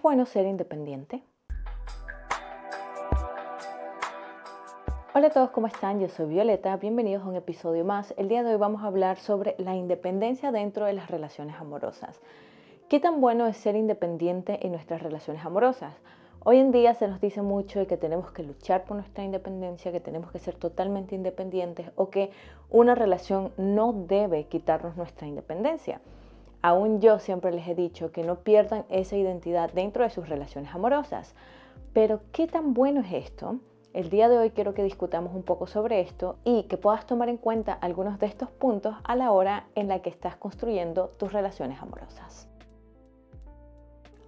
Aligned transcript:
¿Es 0.00 0.02
bueno 0.02 0.24
ser 0.24 0.46
independiente? 0.46 1.22
Hola 5.14 5.26
a 5.26 5.30
todos, 5.30 5.50
¿cómo 5.50 5.66
están? 5.66 6.00
Yo 6.00 6.08
soy 6.08 6.26
Violeta, 6.30 6.74
bienvenidos 6.78 7.22
a 7.22 7.28
un 7.28 7.36
episodio 7.36 7.84
más. 7.84 8.14
El 8.16 8.28
día 8.28 8.42
de 8.42 8.52
hoy 8.52 8.56
vamos 8.56 8.82
a 8.82 8.86
hablar 8.86 9.18
sobre 9.18 9.56
la 9.58 9.76
independencia 9.76 10.52
dentro 10.52 10.86
de 10.86 10.94
las 10.94 11.10
relaciones 11.10 11.56
amorosas. 11.56 12.18
¿Qué 12.88 12.98
tan 12.98 13.20
bueno 13.20 13.46
es 13.46 13.58
ser 13.58 13.76
independiente 13.76 14.64
en 14.64 14.72
nuestras 14.72 15.02
relaciones 15.02 15.44
amorosas? 15.44 15.92
Hoy 16.44 16.56
en 16.56 16.72
día 16.72 16.94
se 16.94 17.06
nos 17.06 17.20
dice 17.20 17.42
mucho 17.42 17.78
de 17.80 17.86
que 17.86 17.98
tenemos 17.98 18.32
que 18.32 18.42
luchar 18.42 18.84
por 18.84 18.96
nuestra 18.96 19.22
independencia, 19.22 19.92
que 19.92 20.00
tenemos 20.00 20.32
que 20.32 20.38
ser 20.38 20.54
totalmente 20.54 21.14
independientes 21.14 21.90
o 21.96 22.08
que 22.08 22.30
una 22.70 22.94
relación 22.94 23.52
no 23.58 23.92
debe 23.92 24.44
quitarnos 24.44 24.96
nuestra 24.96 25.26
independencia. 25.26 26.00
Aún 26.62 27.00
yo 27.00 27.18
siempre 27.18 27.52
les 27.52 27.66
he 27.68 27.74
dicho 27.74 28.12
que 28.12 28.22
no 28.22 28.40
pierdan 28.40 28.84
esa 28.90 29.16
identidad 29.16 29.72
dentro 29.72 30.04
de 30.04 30.10
sus 30.10 30.28
relaciones 30.28 30.74
amorosas. 30.74 31.34
Pero 31.94 32.20
¿qué 32.32 32.46
tan 32.46 32.74
bueno 32.74 33.00
es 33.00 33.12
esto? 33.12 33.60
El 33.92 34.10
día 34.10 34.28
de 34.28 34.38
hoy 34.38 34.50
quiero 34.50 34.74
que 34.74 34.84
discutamos 34.84 35.34
un 35.34 35.42
poco 35.42 35.66
sobre 35.66 36.00
esto 36.00 36.36
y 36.44 36.64
que 36.64 36.76
puedas 36.76 37.06
tomar 37.06 37.28
en 37.28 37.38
cuenta 37.38 37.72
algunos 37.72 38.18
de 38.20 38.26
estos 38.26 38.50
puntos 38.50 38.94
a 39.02 39.16
la 39.16 39.32
hora 39.32 39.66
en 39.74 39.88
la 39.88 40.00
que 40.00 40.10
estás 40.10 40.36
construyendo 40.36 41.08
tus 41.18 41.32
relaciones 41.32 41.82
amorosas. 41.82 42.48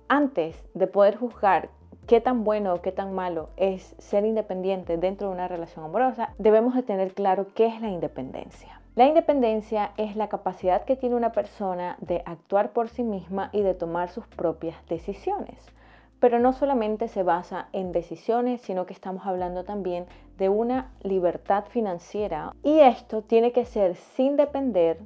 Antes 0.08 0.62
de 0.74 0.86
poder 0.88 1.16
juzgar 1.16 1.70
qué 2.06 2.20
tan 2.20 2.42
bueno 2.42 2.74
o 2.74 2.82
qué 2.82 2.90
tan 2.90 3.14
malo 3.14 3.50
es 3.56 3.94
ser 3.98 4.24
independiente 4.24 4.96
dentro 4.96 5.28
de 5.28 5.34
una 5.34 5.48
relación 5.48 5.84
amorosa, 5.84 6.34
debemos 6.38 6.74
de 6.74 6.82
tener 6.82 7.14
claro 7.14 7.46
qué 7.54 7.66
es 7.66 7.80
la 7.80 7.88
independencia. 7.88 8.81
La 8.94 9.06
independencia 9.06 9.92
es 9.96 10.16
la 10.16 10.28
capacidad 10.28 10.84
que 10.84 10.96
tiene 10.96 11.16
una 11.16 11.32
persona 11.32 11.96
de 12.02 12.22
actuar 12.26 12.74
por 12.74 12.90
sí 12.90 13.02
misma 13.02 13.48
y 13.50 13.62
de 13.62 13.72
tomar 13.72 14.10
sus 14.10 14.26
propias 14.26 14.76
decisiones. 14.86 15.66
Pero 16.20 16.38
no 16.38 16.52
solamente 16.52 17.08
se 17.08 17.22
basa 17.22 17.68
en 17.72 17.90
decisiones, 17.92 18.60
sino 18.60 18.84
que 18.84 18.92
estamos 18.92 19.26
hablando 19.26 19.64
también 19.64 20.04
de 20.36 20.50
una 20.50 20.92
libertad 21.02 21.64
financiera 21.70 22.54
y 22.62 22.80
esto 22.80 23.22
tiene 23.22 23.52
que 23.52 23.64
ser 23.64 23.96
sin 23.96 24.36
depender 24.36 24.98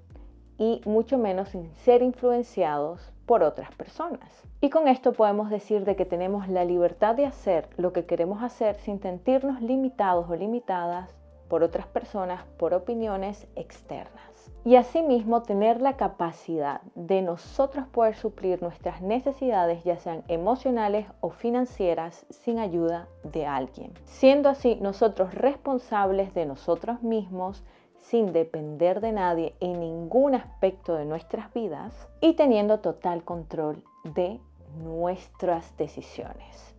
y 0.59 0.81
mucho 0.85 1.17
menos 1.17 1.51
sin 1.51 1.73
ser 1.77 2.03
influenciados 2.03 3.13
por 3.25 3.45
otras 3.45 3.73
personas. 3.77 4.43
Y 4.61 4.71
con 4.71 4.89
esto 4.89 5.13
podemos 5.13 5.49
decir 5.49 5.85
de 5.85 5.95
que 5.95 6.05
tenemos 6.05 6.49
la 6.49 6.65
libertad 6.65 7.15
de 7.15 7.27
hacer 7.27 7.69
lo 7.77 7.93
que 7.93 8.05
queremos 8.05 8.43
hacer 8.43 8.75
sin 8.79 8.99
sentirnos 9.01 9.63
limitados 9.63 10.29
o 10.29 10.35
limitadas 10.35 11.15
por 11.49 11.63
otras 11.63 11.87
personas, 11.87 12.45
por 12.59 12.75
opiniones 12.75 13.47
externas. 13.57 14.53
Y 14.65 14.77
asimismo 14.77 15.43
tener 15.43 15.81
la 15.81 15.97
capacidad 15.97 16.81
de 16.95 17.23
nosotros 17.23 17.87
poder 17.87 18.17
suplir 18.17 18.63
nuestras 18.63 19.01
necesidades, 19.01 19.85
ya 19.85 19.97
sean 19.99 20.25
emocionales 20.29 21.07
o 21.21 21.31
financieras, 21.31 22.27
sin 22.31 22.59
ayuda 22.59 23.09
de 23.23 23.47
alguien. 23.47 23.93
Siendo 24.05 24.49
así 24.49 24.77
nosotros 24.81 25.35
responsables 25.35 26.35
de 26.35 26.47
nosotros 26.47 27.03
mismos, 27.03 27.63
sin 27.99 28.33
depender 28.33 29.01
de 29.01 29.13
nadie 29.13 29.55
en 29.61 29.81
ningún 29.81 30.35
aspecto 30.35 30.95
de 30.95 31.05
nuestras 31.05 31.53
vidas 31.53 32.09
y 32.21 32.35
teniendo 32.35 32.79
total 32.79 33.25
control 33.25 33.83
de 34.05 34.41
nuestras 34.79 35.77
decisiones. 35.77 36.76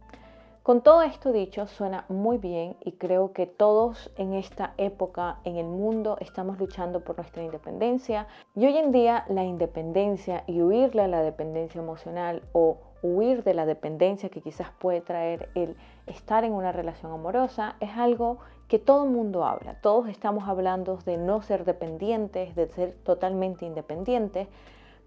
Con 0.67 0.81
todo 0.81 1.01
esto 1.01 1.31
dicho, 1.31 1.65
suena 1.65 2.03
muy 2.09 2.37
bien 2.39 2.75
y 2.83 2.91
creo 2.91 3.31
que 3.31 3.47
todos 3.47 4.11
en 4.17 4.33
esta 4.33 4.73
época 4.75 5.39
en 5.45 5.55
el 5.55 5.65
mundo 5.65 6.17
estamos 6.19 6.59
luchando 6.59 7.05
por 7.05 7.15
nuestra 7.15 7.41
independencia 7.41 8.27
y 8.53 8.65
hoy 8.65 8.75
en 8.75 8.91
día 8.91 9.23
la 9.29 9.45
independencia 9.45 10.43
y 10.45 10.61
huirle 10.61 11.03
a 11.03 11.07
la 11.07 11.21
dependencia 11.21 11.79
emocional 11.79 12.41
o 12.51 12.79
huir 13.01 13.45
de 13.45 13.53
la 13.53 13.65
dependencia 13.65 14.27
que 14.27 14.41
quizás 14.41 14.69
puede 14.77 14.99
traer 14.99 15.47
el 15.55 15.77
estar 16.05 16.43
en 16.43 16.51
una 16.51 16.73
relación 16.73 17.13
amorosa 17.13 17.77
es 17.79 17.91
algo 17.95 18.39
que 18.67 18.77
todo 18.77 19.05
el 19.05 19.11
mundo 19.11 19.45
habla. 19.45 19.79
Todos 19.79 20.09
estamos 20.09 20.49
hablando 20.49 20.97
de 21.05 21.15
no 21.15 21.41
ser 21.43 21.63
dependientes, 21.63 22.56
de 22.56 22.67
ser 22.67 22.91
totalmente 23.06 23.66
independientes, 23.66 24.50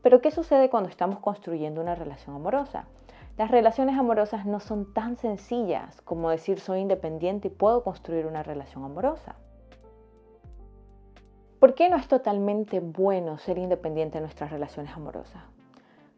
pero 0.01 0.23
¿qué 0.23 0.31
sucede 0.31 0.71
cuando 0.71 0.89
estamos 0.89 1.19
construyendo 1.19 1.83
una 1.83 1.95
relación 1.95 2.35
amorosa? 2.35 2.87
Las 3.37 3.51
relaciones 3.51 3.99
amorosas 3.99 4.45
no 4.45 4.61
son 4.61 4.93
tan 4.93 5.17
sencillas 5.17 6.01
como 6.03 6.31
decir 6.31 6.61
soy 6.61 6.81
independiente 6.81 7.49
y 7.49 7.51
puedo 7.51 7.83
construir 7.83 8.27
una 8.27 8.43
relación 8.43 8.85
amorosa. 8.85 9.37
¿Por 11.59 11.75
qué 11.75 11.89
no 11.89 11.97
es 11.97 12.09
totalmente 12.09 12.81
bueno 12.81 13.39
ser 13.39 13.59
independiente 13.59 14.19
en 14.19 14.25
nuestras 14.25 14.51
relaciones 14.51 14.95
amorosas? 14.95 15.43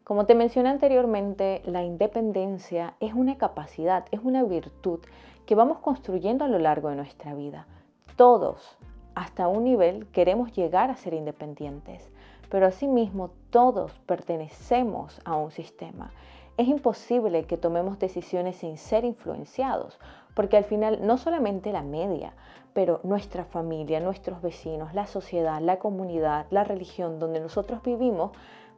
Como 0.03 0.25
te 0.25 0.35
mencioné 0.35 0.69
anteriormente, 0.69 1.61
la 1.65 1.83
independencia 1.83 2.95
es 2.99 3.13
una 3.13 3.37
capacidad, 3.37 4.05
es 4.11 4.19
una 4.23 4.43
virtud 4.43 4.99
que 5.45 5.55
vamos 5.55 5.79
construyendo 5.79 6.43
a 6.43 6.49
lo 6.49 6.59
largo 6.59 6.89
de 6.89 6.95
nuestra 6.95 7.33
vida. 7.33 7.67
Todos, 8.15 8.77
hasta 9.15 9.47
un 9.47 9.63
nivel, 9.63 10.07
queremos 10.07 10.51
llegar 10.51 10.89
a 10.89 10.95
ser 10.95 11.13
independientes, 11.13 12.11
pero 12.49 12.65
asimismo 12.67 13.31
todos 13.49 13.97
pertenecemos 14.05 15.21
a 15.25 15.35
un 15.35 15.51
sistema 15.51 16.11
es 16.57 16.67
imposible 16.67 17.45
que 17.45 17.57
tomemos 17.57 17.99
decisiones 17.99 18.57
sin 18.57 18.77
ser 18.77 19.05
influenciados, 19.05 19.99
porque 20.35 20.57
al 20.57 20.63
final 20.63 21.05
no 21.05 21.17
solamente 21.17 21.71
la 21.71 21.83
media, 21.83 22.33
pero 22.73 22.99
nuestra 23.03 23.45
familia, 23.45 23.99
nuestros 23.99 24.41
vecinos, 24.41 24.93
la 24.93 25.07
sociedad, 25.07 25.61
la 25.61 25.79
comunidad, 25.79 26.45
la 26.49 26.63
religión 26.63 27.19
donde 27.19 27.39
nosotros 27.39 27.81
vivimos, 27.83 28.31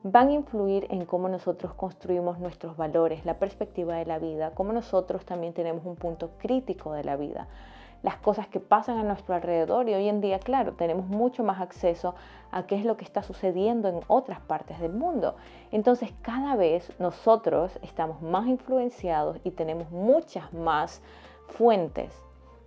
van 0.03 0.29
a 0.29 0.33
influir 0.33 0.85
en 0.89 1.05
cómo 1.05 1.29
nosotros 1.29 1.73
construimos 1.73 2.39
nuestros 2.39 2.77
valores, 2.77 3.25
la 3.25 3.39
perspectiva 3.39 3.95
de 3.95 4.05
la 4.05 4.19
vida, 4.19 4.51
cómo 4.51 4.71
nosotros 4.71 5.25
también 5.25 5.53
tenemos 5.53 5.85
un 5.85 5.95
punto 5.95 6.31
crítico 6.37 6.93
de 6.93 7.03
la 7.03 7.15
vida 7.15 7.47
las 8.03 8.17
cosas 8.17 8.47
que 8.47 8.59
pasan 8.59 8.97
a 8.99 9.03
nuestro 9.03 9.33
alrededor 9.33 9.89
y 9.89 9.93
hoy 9.93 10.07
en 10.07 10.21
día, 10.21 10.39
claro, 10.39 10.73
tenemos 10.73 11.07
mucho 11.07 11.43
más 11.43 11.59
acceso 11.59 12.15
a 12.51 12.67
qué 12.67 12.75
es 12.75 12.85
lo 12.85 12.97
que 12.97 13.03
está 13.03 13.23
sucediendo 13.23 13.87
en 13.89 14.01
otras 14.07 14.39
partes 14.41 14.79
del 14.79 14.93
mundo. 14.93 15.35
Entonces, 15.71 16.13
cada 16.21 16.55
vez 16.55 16.91
nosotros 16.99 17.79
estamos 17.81 18.21
más 18.21 18.47
influenciados 18.47 19.39
y 19.43 19.51
tenemos 19.51 19.89
muchas 19.91 20.53
más 20.53 21.01
fuentes 21.47 22.11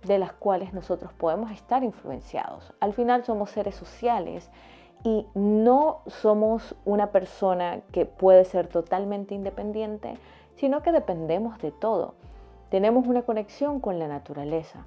de 0.03 0.19
las 0.19 0.33
cuales 0.33 0.73
nosotros 0.73 1.11
podemos 1.13 1.51
estar 1.51 1.83
influenciados. 1.83 2.73
Al 2.79 2.93
final 2.93 3.23
somos 3.23 3.51
seres 3.51 3.75
sociales 3.75 4.49
y 5.03 5.25
no 5.33 6.01
somos 6.07 6.75
una 6.85 7.11
persona 7.11 7.81
que 7.91 8.05
puede 8.05 8.45
ser 8.45 8.67
totalmente 8.67 9.35
independiente, 9.35 10.17
sino 10.55 10.81
que 10.81 10.91
dependemos 10.91 11.57
de 11.59 11.71
todo. 11.71 12.15
Tenemos 12.69 13.07
una 13.07 13.23
conexión 13.23 13.79
con 13.79 13.97
la 13.97 14.07
naturaleza. 14.07 14.85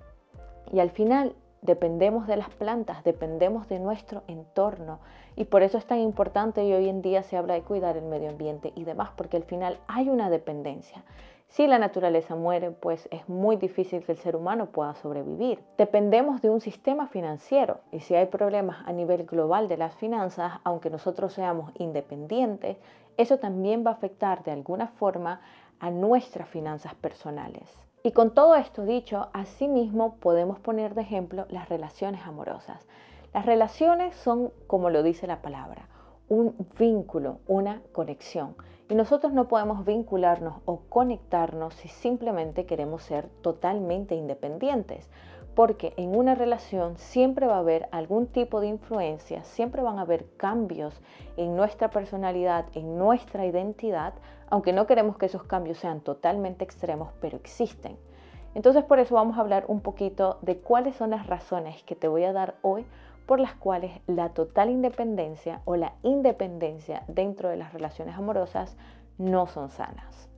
Y 0.70 0.80
al 0.80 0.90
final 0.90 1.34
dependemos 1.62 2.26
de 2.26 2.36
las 2.36 2.50
plantas, 2.50 3.04
dependemos 3.04 3.68
de 3.68 3.78
nuestro 3.78 4.22
entorno. 4.26 4.98
Y 5.36 5.44
por 5.44 5.62
eso 5.62 5.78
es 5.78 5.86
tan 5.86 5.98
importante 5.98 6.64
y 6.64 6.72
hoy 6.72 6.88
en 6.88 7.00
día 7.02 7.22
se 7.22 7.36
habla 7.36 7.54
de 7.54 7.62
cuidar 7.62 7.96
el 7.96 8.04
medio 8.04 8.28
ambiente 8.28 8.72
y 8.74 8.84
demás, 8.84 9.10
porque 9.16 9.36
al 9.36 9.44
final 9.44 9.78
hay 9.86 10.08
una 10.08 10.28
dependencia. 10.28 11.04
Si 11.52 11.66
la 11.66 11.78
naturaleza 11.78 12.34
muere, 12.34 12.70
pues 12.70 13.08
es 13.10 13.28
muy 13.28 13.56
difícil 13.56 14.02
que 14.02 14.12
el 14.12 14.18
ser 14.18 14.36
humano 14.36 14.70
pueda 14.70 14.94
sobrevivir. 14.94 15.62
Dependemos 15.76 16.40
de 16.40 16.48
un 16.48 16.62
sistema 16.62 17.08
financiero 17.08 17.80
y 17.90 18.00
si 18.00 18.14
hay 18.14 18.24
problemas 18.26 18.78
a 18.86 18.92
nivel 18.92 19.24
global 19.24 19.68
de 19.68 19.76
las 19.76 19.94
finanzas, 19.94 20.54
aunque 20.64 20.88
nosotros 20.88 21.34
seamos 21.34 21.70
independientes, 21.78 22.78
eso 23.18 23.38
también 23.38 23.84
va 23.84 23.90
a 23.90 23.94
afectar 23.94 24.42
de 24.44 24.52
alguna 24.52 24.88
forma 24.88 25.42
a 25.78 25.90
nuestras 25.90 26.48
finanzas 26.48 26.94
personales. 26.94 27.68
Y 28.04 28.10
con 28.10 28.34
todo 28.34 28.56
esto 28.56 28.84
dicho, 28.84 29.28
asimismo 29.32 30.16
podemos 30.16 30.58
poner 30.58 30.94
de 30.94 31.02
ejemplo 31.02 31.46
las 31.50 31.68
relaciones 31.68 32.22
amorosas. 32.26 32.84
Las 33.32 33.46
relaciones 33.46 34.16
son, 34.16 34.52
como 34.66 34.90
lo 34.90 35.04
dice 35.04 35.28
la 35.28 35.40
palabra, 35.40 35.88
un 36.28 36.56
vínculo, 36.76 37.38
una 37.46 37.80
conexión. 37.92 38.56
Y 38.88 38.96
nosotros 38.96 39.32
no 39.32 39.46
podemos 39.46 39.84
vincularnos 39.84 40.62
o 40.64 40.80
conectarnos 40.88 41.74
si 41.74 41.86
simplemente 41.86 42.66
queremos 42.66 43.04
ser 43.04 43.28
totalmente 43.40 44.16
independientes 44.16 45.08
porque 45.54 45.92
en 45.96 46.16
una 46.16 46.34
relación 46.34 46.96
siempre 46.96 47.46
va 47.46 47.56
a 47.56 47.60
haber 47.60 47.88
algún 47.92 48.26
tipo 48.26 48.60
de 48.60 48.68
influencia, 48.68 49.44
siempre 49.44 49.82
van 49.82 49.98
a 49.98 50.02
haber 50.02 50.26
cambios 50.36 51.00
en 51.36 51.56
nuestra 51.56 51.90
personalidad, 51.90 52.66
en 52.74 52.96
nuestra 52.98 53.46
identidad, 53.46 54.14
aunque 54.48 54.72
no 54.72 54.86
queremos 54.86 55.18
que 55.18 55.26
esos 55.26 55.44
cambios 55.44 55.78
sean 55.78 56.00
totalmente 56.00 56.64
extremos, 56.64 57.12
pero 57.20 57.36
existen. 57.36 57.96
Entonces 58.54 58.84
por 58.84 58.98
eso 58.98 59.14
vamos 59.14 59.36
a 59.36 59.40
hablar 59.40 59.64
un 59.68 59.80
poquito 59.80 60.38
de 60.42 60.58
cuáles 60.58 60.96
son 60.96 61.10
las 61.10 61.26
razones 61.26 61.82
que 61.84 61.96
te 61.96 62.08
voy 62.08 62.24
a 62.24 62.32
dar 62.32 62.56
hoy 62.62 62.84
por 63.26 63.40
las 63.40 63.54
cuales 63.54 63.92
la 64.06 64.30
total 64.30 64.70
independencia 64.70 65.62
o 65.64 65.76
la 65.76 65.94
independencia 66.02 67.04
dentro 67.08 67.48
de 67.48 67.56
las 67.56 67.72
relaciones 67.72 68.16
amorosas 68.16 68.76
no 69.18 69.46
son 69.46 69.70
sanas. 69.70 70.31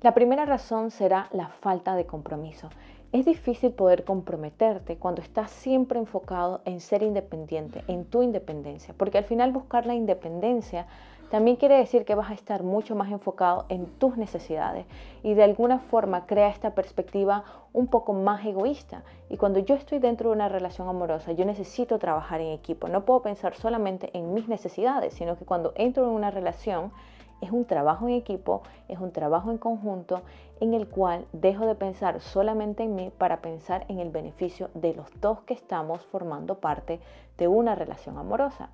La 0.00 0.14
primera 0.14 0.44
razón 0.44 0.92
será 0.92 1.28
la 1.32 1.48
falta 1.48 1.96
de 1.96 2.06
compromiso. 2.06 2.70
Es 3.10 3.24
difícil 3.24 3.72
poder 3.72 4.04
comprometerte 4.04 4.96
cuando 4.96 5.20
estás 5.20 5.50
siempre 5.50 5.98
enfocado 5.98 6.60
en 6.66 6.78
ser 6.80 7.02
independiente, 7.02 7.82
en 7.88 8.04
tu 8.04 8.22
independencia, 8.22 8.94
porque 8.96 9.18
al 9.18 9.24
final 9.24 9.50
buscar 9.50 9.86
la 9.86 9.96
independencia 9.96 10.86
también 11.32 11.56
quiere 11.56 11.76
decir 11.76 12.04
que 12.04 12.14
vas 12.14 12.30
a 12.30 12.34
estar 12.34 12.62
mucho 12.62 12.94
más 12.94 13.10
enfocado 13.10 13.66
en 13.70 13.86
tus 13.86 14.16
necesidades 14.16 14.86
y 15.24 15.34
de 15.34 15.42
alguna 15.42 15.80
forma 15.80 16.26
crea 16.26 16.48
esta 16.48 16.76
perspectiva 16.76 17.42
un 17.72 17.88
poco 17.88 18.12
más 18.12 18.46
egoísta. 18.46 19.02
Y 19.28 19.36
cuando 19.36 19.58
yo 19.58 19.74
estoy 19.74 19.98
dentro 19.98 20.30
de 20.30 20.36
una 20.36 20.48
relación 20.48 20.88
amorosa, 20.88 21.32
yo 21.32 21.44
necesito 21.44 21.98
trabajar 21.98 22.40
en 22.40 22.52
equipo. 22.52 22.88
No 22.88 23.04
puedo 23.04 23.22
pensar 23.22 23.56
solamente 23.56 24.10
en 24.16 24.32
mis 24.32 24.46
necesidades, 24.46 25.12
sino 25.14 25.36
que 25.36 25.44
cuando 25.44 25.72
entro 25.74 26.04
en 26.04 26.10
una 26.10 26.30
relación 26.30 26.92
es 27.40 27.50
un 27.50 27.64
trabajo 27.64 28.08
en 28.08 28.14
equipo, 28.14 28.62
es 28.88 28.98
un 28.98 29.12
trabajo 29.12 29.50
en 29.50 29.58
conjunto 29.58 30.22
en 30.60 30.74
el 30.74 30.88
cual 30.88 31.26
dejo 31.32 31.66
de 31.66 31.74
pensar 31.74 32.20
solamente 32.20 32.82
en 32.82 32.94
mí 32.94 33.12
para 33.16 33.40
pensar 33.40 33.84
en 33.88 34.00
el 34.00 34.10
beneficio 34.10 34.70
de 34.74 34.94
los 34.94 35.08
dos 35.20 35.40
que 35.40 35.54
estamos 35.54 36.04
formando 36.06 36.56
parte 36.56 37.00
de 37.36 37.48
una 37.48 37.74
relación 37.74 38.18
amorosa. 38.18 38.70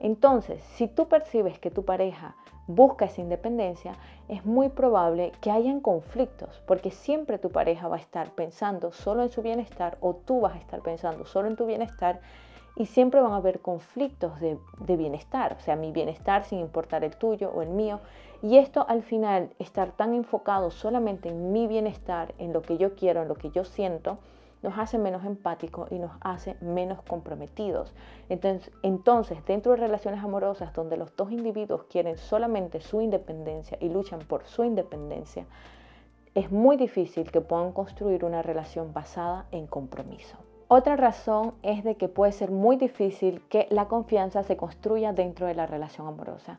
Entonces, 0.00 0.62
si 0.74 0.88
tú 0.88 1.06
percibes 1.06 1.58
que 1.58 1.70
tu 1.70 1.84
pareja 1.84 2.34
busca 2.66 3.04
esa 3.04 3.20
independencia, 3.20 3.96
es 4.28 4.44
muy 4.44 4.68
probable 4.68 5.32
que 5.40 5.50
hayan 5.50 5.80
conflictos, 5.80 6.60
porque 6.66 6.90
siempre 6.90 7.38
tu 7.38 7.50
pareja 7.50 7.88
va 7.88 7.96
a 7.96 8.00
estar 8.00 8.30
pensando 8.32 8.92
solo 8.92 9.22
en 9.22 9.30
su 9.30 9.42
bienestar 9.42 9.98
o 10.00 10.14
tú 10.14 10.40
vas 10.40 10.54
a 10.54 10.58
estar 10.58 10.80
pensando 10.80 11.24
solo 11.24 11.48
en 11.48 11.56
tu 11.56 11.66
bienestar 11.66 12.20
y 12.76 12.86
siempre 12.86 13.20
van 13.20 13.32
a 13.32 13.36
haber 13.36 13.60
conflictos 13.60 14.40
de, 14.40 14.58
bienestar, 14.96 15.56
o 15.58 15.60
sea, 15.60 15.76
mi 15.76 15.92
bienestar 15.92 16.44
sin 16.44 16.60
importar 16.60 17.04
el 17.04 17.16
tuyo 17.16 17.50
o 17.54 17.62
el 17.62 17.68
mío. 17.68 18.00
Y 18.42 18.56
esto 18.58 18.86
al 18.88 19.02
final, 19.02 19.50
estar 19.58 19.92
tan 19.92 20.14
enfocado 20.14 20.70
solamente 20.70 21.28
en 21.28 21.52
mi 21.52 21.66
bienestar, 21.66 22.34
en 22.38 22.52
lo 22.52 22.62
que 22.62 22.78
yo 22.78 22.94
quiero, 22.94 23.22
en 23.22 23.28
lo 23.28 23.34
que 23.34 23.50
yo 23.50 23.64
siento, 23.64 24.18
nos 24.62 24.78
hace 24.78 24.96
menos 24.96 25.24
empáticos 25.24 25.90
y 25.90 25.98
nos 25.98 26.12
hace 26.20 26.56
menos 26.60 27.02
comprometidos. 27.02 27.92
Entonces, 28.28 28.72
entonces, 28.82 29.44
dentro 29.44 29.72
de 29.72 29.78
relaciones 29.78 30.22
amorosas 30.22 30.72
donde 30.72 30.96
los 30.96 31.14
dos 31.16 31.30
individuos 31.32 31.84
quieren 31.84 32.16
solamente 32.16 32.80
su 32.80 33.00
independencia 33.00 33.76
y 33.80 33.88
luchan 33.88 34.20
por 34.20 34.46
su 34.46 34.64
independencia, 34.64 35.46
es 36.34 36.50
muy 36.50 36.76
difícil 36.76 37.30
que 37.30 37.40
puedan 37.40 37.72
construir 37.72 38.24
una 38.24 38.40
relación 38.40 38.94
basada 38.94 39.46
en 39.50 39.66
compromiso. 39.66 40.38
Otra 40.74 40.96
razón 40.96 41.52
es 41.62 41.84
de 41.84 41.96
que 41.96 42.08
puede 42.08 42.32
ser 42.32 42.50
muy 42.50 42.76
difícil 42.76 43.42
que 43.50 43.66
la 43.68 43.88
confianza 43.88 44.42
se 44.42 44.56
construya 44.56 45.12
dentro 45.12 45.46
de 45.46 45.54
la 45.54 45.66
relación 45.66 46.06
amorosa. 46.06 46.58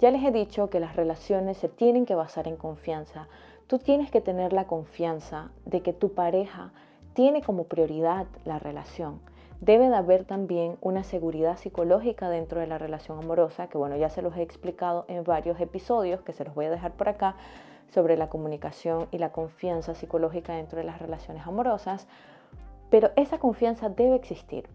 Ya 0.00 0.10
les 0.10 0.24
he 0.24 0.32
dicho 0.32 0.68
que 0.68 0.80
las 0.80 0.96
relaciones 0.96 1.58
se 1.58 1.68
tienen 1.68 2.04
que 2.04 2.16
basar 2.16 2.48
en 2.48 2.56
confianza. 2.56 3.28
Tú 3.68 3.78
tienes 3.78 4.10
que 4.10 4.20
tener 4.20 4.52
la 4.52 4.66
confianza 4.66 5.52
de 5.64 5.80
que 5.80 5.92
tu 5.92 6.12
pareja 6.12 6.72
tiene 7.14 7.40
como 7.40 7.62
prioridad 7.62 8.26
la 8.44 8.58
relación. 8.58 9.20
Debe 9.60 9.88
de 9.88 9.94
haber 9.94 10.24
también 10.24 10.76
una 10.80 11.04
seguridad 11.04 11.56
psicológica 11.56 12.28
dentro 12.28 12.58
de 12.58 12.66
la 12.66 12.78
relación 12.78 13.16
amorosa, 13.20 13.68
que 13.68 13.78
bueno, 13.78 13.94
ya 13.94 14.08
se 14.10 14.22
los 14.22 14.36
he 14.36 14.42
explicado 14.42 15.04
en 15.06 15.22
varios 15.22 15.60
episodios, 15.60 16.22
que 16.22 16.32
se 16.32 16.44
los 16.44 16.56
voy 16.56 16.64
a 16.64 16.70
dejar 16.70 16.94
por 16.94 17.08
acá, 17.08 17.36
sobre 17.94 18.16
la 18.16 18.28
comunicación 18.28 19.06
y 19.12 19.18
la 19.18 19.30
confianza 19.30 19.94
psicológica 19.94 20.54
dentro 20.54 20.78
de 20.78 20.84
las 20.84 20.98
relaciones 20.98 21.46
amorosas. 21.46 22.08
Pero 22.92 23.10
esa 23.16 23.38
confianza 23.38 23.88
debe 23.88 24.16
existir. 24.16 24.68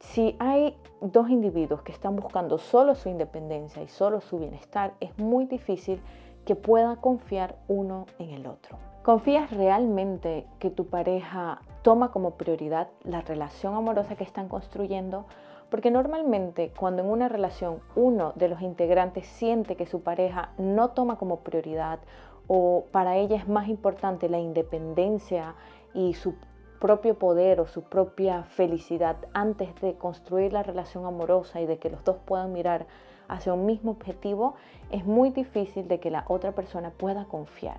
Si 0.00 0.34
hay 0.40 0.76
dos 1.00 1.30
individuos 1.30 1.82
que 1.82 1.92
están 1.92 2.16
buscando 2.16 2.58
solo 2.58 2.96
su 2.96 3.08
independencia 3.08 3.80
y 3.80 3.86
solo 3.86 4.20
su 4.20 4.40
bienestar, 4.40 4.94
es 4.98 5.16
muy 5.18 5.44
difícil 5.44 6.02
que 6.44 6.56
pueda 6.56 6.96
confiar 6.96 7.54
uno 7.68 8.06
en 8.18 8.30
el 8.30 8.48
otro. 8.48 8.76
¿Confías 9.04 9.52
realmente 9.52 10.48
que 10.58 10.70
tu 10.70 10.88
pareja 10.88 11.60
toma 11.82 12.10
como 12.10 12.32
prioridad 12.32 12.88
la 13.04 13.20
relación 13.20 13.76
amorosa 13.76 14.16
que 14.16 14.24
están 14.24 14.48
construyendo? 14.48 15.26
Porque 15.70 15.92
normalmente 15.92 16.72
cuando 16.76 17.04
en 17.04 17.08
una 17.08 17.28
relación 17.28 17.78
uno 17.94 18.32
de 18.34 18.48
los 18.48 18.62
integrantes 18.62 19.28
siente 19.28 19.76
que 19.76 19.86
su 19.86 20.02
pareja 20.02 20.50
no 20.58 20.90
toma 20.90 21.18
como 21.18 21.44
prioridad 21.44 22.00
o 22.48 22.86
para 22.90 23.16
ella 23.16 23.36
es 23.36 23.46
más 23.46 23.68
importante 23.68 24.28
la 24.28 24.40
independencia 24.40 25.54
y 25.94 26.14
su 26.14 26.34
propio 26.84 27.18
poder 27.18 27.60
o 27.60 27.66
su 27.66 27.84
propia 27.84 28.42
felicidad 28.42 29.16
antes 29.32 29.74
de 29.80 29.94
construir 29.94 30.52
la 30.52 30.62
relación 30.62 31.06
amorosa 31.06 31.62
y 31.62 31.64
de 31.64 31.78
que 31.78 31.88
los 31.88 32.04
dos 32.04 32.18
puedan 32.26 32.52
mirar 32.52 32.84
hacia 33.26 33.54
un 33.54 33.64
mismo 33.64 33.92
objetivo, 33.92 34.54
es 34.90 35.06
muy 35.06 35.30
difícil 35.30 35.88
de 35.88 35.98
que 35.98 36.10
la 36.10 36.26
otra 36.28 36.52
persona 36.52 36.90
pueda 36.90 37.24
confiar. 37.24 37.78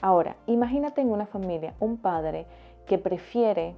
Ahora, 0.00 0.36
imagínate 0.46 1.00
en 1.00 1.10
una 1.10 1.26
familia 1.26 1.74
un 1.80 1.96
padre 1.96 2.46
que 2.86 2.96
prefiere 2.96 3.74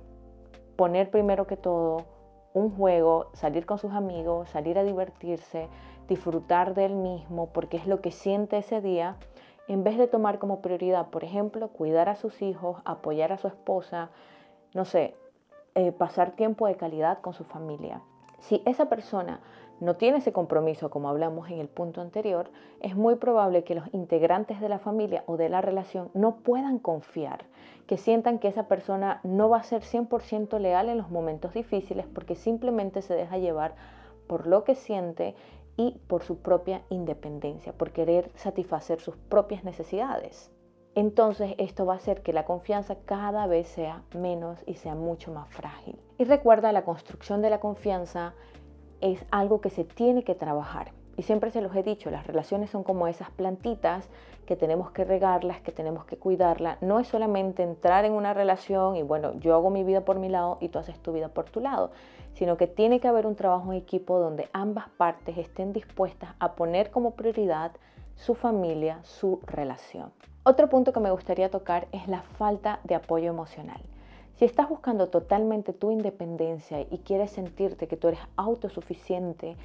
poner 0.77 1.11
primero 1.11 1.47
que 1.47 1.57
todo 1.57 2.05
un 2.53 2.77
juego, 2.77 3.31
salir 3.33 3.65
con 3.65 3.79
sus 3.79 3.93
amigos, 3.93 4.51
salir 4.51 4.79
a 4.79 4.85
divertirse, 4.85 5.69
disfrutar 6.07 6.75
del 6.75 6.97
mismo 6.97 7.47
porque 7.47 7.79
es 7.79 7.87
lo 7.87 8.03
que 8.03 8.11
siente 8.11 8.59
ese 8.59 8.83
día, 8.83 9.17
en 9.69 9.85
vez 9.85 9.97
de 9.97 10.07
tomar 10.07 10.39
como 10.39 10.61
prioridad, 10.61 11.07
por 11.09 11.25
ejemplo, 11.25 11.69
cuidar 11.69 12.11
a 12.11 12.17
sus 12.17 12.43
hijos, 12.43 12.83
apoyar 12.85 13.33
a 13.33 13.39
su 13.39 13.49
esposa, 13.49 14.11
no 14.75 14.85
sé, 14.85 15.15
eh, 15.75 15.93
pasar 15.93 16.33
tiempo 16.33 16.67
de 16.67 16.77
calidad 16.77 17.21
con 17.21 17.33
su 17.33 17.45
familia. 17.45 18.03
Si 18.39 18.63
esa 18.65 18.89
persona 18.89 19.41
no 19.81 19.97
tiene 19.97 20.19
ese 20.19 20.33
compromiso, 20.33 20.91
como 20.91 21.09
hablamos 21.09 21.51
en 21.51 21.59
el 21.59 21.69
punto 21.69 22.01
anterior, 22.01 22.51
es 22.81 22.97
muy 22.97 23.15
probable 23.15 23.65
que 23.65 23.75
los 23.75 23.93
integrantes 23.95 24.61
de 24.61 24.69
la 24.69 24.79
familia 24.79 25.25
o 25.27 25.37
de 25.37 25.49
la 25.49 25.63
relación 25.63 26.11
no 26.13 26.37
puedan 26.37 26.79
confiar, 26.79 27.47
que 27.87 27.97
sientan 27.97 28.39
que 28.39 28.49
esa 28.49 28.69
persona 28.69 29.21
no 29.25 29.49
va 29.49 29.59
a 29.59 29.63
ser 29.63 29.83
100% 29.83 30.59
leal 30.59 30.89
en 30.89 30.99
los 30.99 31.11
momentos 31.11 31.55
difíciles 31.55 32.07
porque 32.07 32.35
simplemente 32.35 33.01
se 33.01 33.15
deja 33.15 33.39
llevar 33.39 33.75
por 34.27 34.47
lo 34.47 34.65
que 34.65 34.75
siente 34.75 35.35
y 35.77 35.99
por 36.07 36.23
su 36.23 36.39
propia 36.39 36.83
independencia, 36.91 37.73
por 37.73 37.91
querer 37.91 38.31
satisfacer 38.35 39.01
sus 39.01 39.17
propias 39.17 39.65
necesidades. 39.65 40.53
Entonces 40.95 41.55
esto 41.59 41.87
va 41.87 41.95
a 41.95 41.97
hacer 41.97 42.23
que 42.23 42.33
la 42.33 42.45
confianza 42.45 42.97
cada 43.05 43.47
vez 43.47 43.69
sea 43.69 44.03
menos 44.15 44.59
y 44.67 44.75
sea 44.75 44.95
mucho 44.95 45.33
más 45.33 45.49
frágil. 45.49 45.97
Y 46.19 46.25
recuerda, 46.25 46.73
la 46.73 46.85
construcción 46.85 47.43
de 47.43 47.51
la 47.51 47.61
confianza 47.61 48.35
es 49.01 49.25
algo 49.31 49.61
que 49.61 49.71
se 49.71 49.85
tiene 49.85 50.25
que 50.25 50.35
trabajar. 50.35 50.93
Y 51.17 51.23
siempre 51.23 51.51
se 51.51 51.61
los 51.61 51.75
he 51.77 51.83
dicho, 51.83 52.11
las 52.11 52.27
relaciones 52.27 52.71
son 52.71 52.83
como 52.83 53.07
esas 53.07 53.31
plantitas 53.31 54.09
que 54.47 54.57
tenemos 54.57 54.91
que 54.91 55.05
regarlas, 55.05 55.61
que 55.61 55.71
tenemos 55.71 56.05
que 56.07 56.17
cuidarlas. 56.17 56.81
No 56.83 56.99
es 56.99 57.09
solamente 57.09 57.63
entrar 57.63 58.05
en 58.05 58.13
una 58.13 58.33
relación 58.33 58.97
y 58.97 59.03
bueno, 59.03 59.35
yo 59.39 59.55
hago 59.55 59.71
mi 59.71 59.85
vida 59.85 60.01
por 60.05 60.19
mi 60.19 60.29
lado 60.29 60.59
y 60.61 60.71
tú 60.71 60.79
haces 60.79 60.99
tu 61.01 61.13
vida 61.13 61.29
por 61.29 61.45
tu 61.51 61.61
lado, 61.61 61.91
sino 62.33 62.57
que 62.57 62.67
tiene 62.67 63.01
que 63.01 63.09
haber 63.09 63.27
un 63.27 63.37
trabajo 63.37 63.73
en 63.73 63.79
equipo 63.79 64.19
donde 64.19 64.49
ambas 64.53 64.89
partes 64.97 65.37
estén 65.37 65.73
dispuestas 65.73 66.31
a 66.39 66.55
poner 66.55 66.91
como 66.91 67.13
prioridad 67.13 67.73
su 68.15 68.35
familia, 68.35 69.01
su 69.03 69.41
relación. 69.47 70.13
Otro 70.43 70.69
punto 70.69 70.93
que 70.93 71.01
me 71.01 71.11
gustaría 71.11 71.51
tocar 71.51 71.89
es 71.93 72.09
la 72.09 72.23
falta 72.23 72.81
de 72.85 72.95
apoyo 72.95 73.29
emocional. 73.29 73.81
Si 74.37 74.47
estás 74.47 74.69
buscando 74.69 75.09
totalmente 75.09 75.75
tu 75.75 75.91
independencia 75.91 76.81
y 76.81 76.99
quieres 77.05 77.31
sentirte 77.31 77.89
que 77.89 77.99
tú 77.99 78.09
eres 78.09 78.21
autosuficiente 78.37 79.57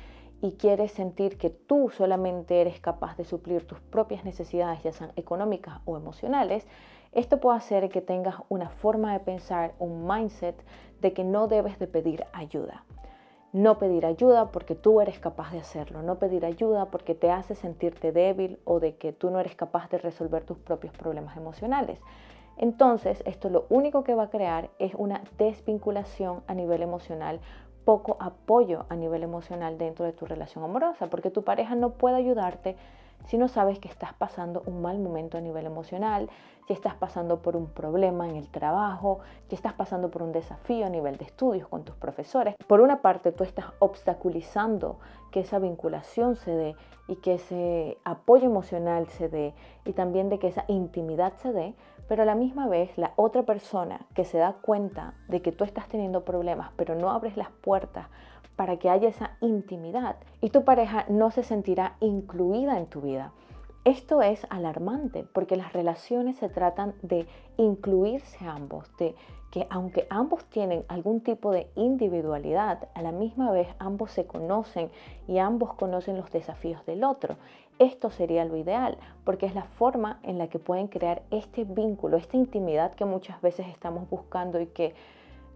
y 0.41 0.51
quieres 0.53 0.91
sentir 0.91 1.37
que 1.37 1.49
tú 1.49 1.89
solamente 1.89 2.59
eres 2.59 2.81
capaz 2.81 3.15
de 3.15 3.23
suplir 3.23 3.65
tus 3.65 3.79
propias 3.79 4.25
necesidades, 4.25 4.83
ya 4.83 4.91
sean 4.91 5.13
económicas 5.15 5.79
o 5.85 5.95
emocionales, 5.95 6.67
esto 7.13 7.39
puede 7.39 7.57
hacer 7.57 7.87
que 7.87 8.01
tengas 8.01 8.35
una 8.49 8.69
forma 8.69 9.13
de 9.13 9.21
pensar, 9.21 9.73
un 9.79 10.05
mindset 10.05 10.61
de 10.99 11.13
que 11.13 11.23
no 11.23 11.47
debes 11.47 11.79
de 11.79 11.87
pedir 11.87 12.25
ayuda. 12.33 12.83
No 13.55 13.77
pedir 13.77 14.05
ayuda 14.05 14.51
porque 14.51 14.75
tú 14.75 14.99
eres 14.99 15.17
capaz 15.17 15.53
de 15.53 15.59
hacerlo, 15.59 16.01
no 16.01 16.19
pedir 16.19 16.45
ayuda 16.45 16.87
porque 16.87 17.15
te 17.15 17.31
hace 17.31 17.55
sentirte 17.55 18.11
débil 18.11 18.59
o 18.65 18.81
de 18.81 18.97
que 18.97 19.13
tú 19.13 19.29
no 19.29 19.39
eres 19.39 19.55
capaz 19.55 19.89
de 19.89 19.97
resolver 19.97 20.43
tus 20.43 20.57
propios 20.57 20.93
problemas 20.93 21.37
emocionales. 21.37 21.97
Entonces, 22.57 23.23
esto 23.25 23.49
lo 23.49 23.65
único 23.69 24.03
que 24.03 24.13
va 24.13 24.23
a 24.23 24.29
crear 24.29 24.71
es 24.77 24.93
una 24.95 25.23
desvinculación 25.37 26.43
a 26.47 26.53
nivel 26.53 26.81
emocional, 26.81 27.39
poco 27.85 28.17
apoyo 28.19 28.87
a 28.89 28.97
nivel 28.97 29.23
emocional 29.23 29.77
dentro 29.77 30.03
de 30.03 30.11
tu 30.11 30.25
relación 30.25 30.61
amorosa, 30.65 31.07
porque 31.07 31.31
tu 31.31 31.45
pareja 31.45 31.75
no 31.75 31.91
puede 31.91 32.17
ayudarte 32.17 32.75
si 33.27 33.37
no 33.37 33.47
sabes 33.47 33.79
que 33.79 33.87
estás 33.87 34.13
pasando 34.13 34.63
un 34.65 34.81
mal 34.81 34.99
momento 34.99 35.37
a 35.37 35.41
nivel 35.41 35.65
emocional, 35.65 36.29
si 36.67 36.73
estás 36.73 36.95
pasando 36.95 37.41
por 37.41 37.55
un 37.55 37.67
problema 37.67 38.27
en 38.27 38.35
el 38.35 38.49
trabajo, 38.49 39.19
si 39.47 39.55
estás 39.55 39.73
pasando 39.73 40.09
por 40.09 40.23
un 40.23 40.31
desafío 40.31 40.85
a 40.85 40.89
nivel 40.89 41.17
de 41.17 41.25
estudios 41.25 41.67
con 41.67 41.83
tus 41.83 41.95
profesores. 41.95 42.55
Por 42.67 42.81
una 42.81 43.01
parte, 43.01 43.31
tú 43.31 43.43
estás 43.43 43.65
obstaculizando 43.79 44.99
que 45.31 45.41
esa 45.41 45.59
vinculación 45.59 46.35
se 46.35 46.51
dé 46.51 46.75
y 47.07 47.17
que 47.17 47.35
ese 47.35 47.97
apoyo 48.03 48.45
emocional 48.45 49.07
se 49.07 49.29
dé 49.29 49.53
y 49.85 49.93
también 49.93 50.29
de 50.29 50.39
que 50.39 50.47
esa 50.47 50.65
intimidad 50.67 51.33
se 51.37 51.51
dé, 51.51 51.75
pero 52.07 52.23
a 52.23 52.25
la 52.25 52.35
misma 52.35 52.67
vez 52.67 52.97
la 52.97 53.13
otra 53.15 53.43
persona 53.43 54.05
que 54.13 54.25
se 54.25 54.37
da 54.37 54.53
cuenta 54.53 55.13
de 55.27 55.41
que 55.41 55.51
tú 55.51 55.63
estás 55.63 55.87
teniendo 55.87 56.23
problemas, 56.23 56.71
pero 56.75 56.95
no 56.95 57.11
abres 57.11 57.37
las 57.37 57.49
puertas 57.49 58.07
para 58.55 58.77
que 58.77 58.89
haya 58.89 59.09
esa 59.09 59.31
intimidad 59.41 60.15
y 60.41 60.49
tu 60.49 60.63
pareja 60.63 61.05
no 61.09 61.31
se 61.31 61.43
sentirá 61.43 61.97
incluida 61.99 62.77
en 62.77 62.87
tu 62.87 63.01
vida. 63.01 63.31
Esto 63.83 64.23
es 64.23 64.47
alarmante 64.49 65.27
porque 65.31 65.55
las 65.55 65.73
relaciones 65.73 66.37
se 66.37 66.49
tratan 66.49 66.95
de 67.03 67.27
incluirse 67.57 68.45
ambos, 68.47 68.89
de 68.97 69.15
que 69.51 69.67
aunque 69.69 70.07
ambos 70.09 70.43
tienen 70.45 70.83
algún 70.87 71.21
tipo 71.21 71.51
de 71.51 71.69
individualidad, 71.75 72.89
a 72.95 73.01
la 73.01 73.11
misma 73.11 73.51
vez 73.51 73.67
ambos 73.77 74.11
se 74.11 74.25
conocen 74.25 74.89
y 75.27 75.37
ambos 75.37 75.75
conocen 75.75 76.17
los 76.17 76.31
desafíos 76.31 76.83
del 76.85 77.03
otro. 77.03 77.37
Esto 77.77 78.09
sería 78.09 78.45
lo 78.45 78.55
ideal 78.55 78.97
porque 79.25 79.45
es 79.45 79.53
la 79.53 79.63
forma 79.63 80.19
en 80.23 80.37
la 80.37 80.47
que 80.47 80.59
pueden 80.59 80.87
crear 80.87 81.23
este 81.29 81.65
vínculo, 81.65 82.15
esta 82.15 82.37
intimidad 82.37 82.93
que 82.93 83.03
muchas 83.03 83.41
veces 83.41 83.67
estamos 83.67 84.09
buscando 84.09 84.61
y 84.61 84.67
que 84.67 84.95